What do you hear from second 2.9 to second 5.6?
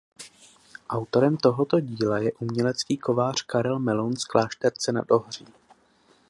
kovář Karel Meloun z Klášterce nad Ohří.